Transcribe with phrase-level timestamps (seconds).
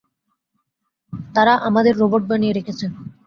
[1.35, 2.85] তারা আমাদের রোবট বানিয়ে রেখেছে।